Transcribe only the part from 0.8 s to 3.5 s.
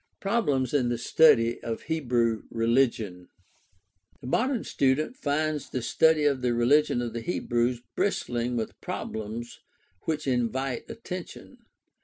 the study of Hebrew religion.—